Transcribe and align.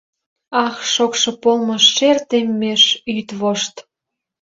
Ах, 0.65 0.75
шокшо 0.93 1.31
помыш— 1.43 1.83
шер 1.95 2.17
теммеш, 2.29 2.83
йӱдвошт! 3.13 3.75